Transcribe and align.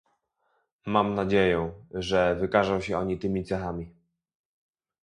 Mam 0.85 1.13
nadzieję, 1.15 1.71
że 1.91 2.35
wykażą 2.35 2.81
się 2.81 2.97
oni 2.97 3.19
tymi 3.19 3.43
cechami 3.45 3.91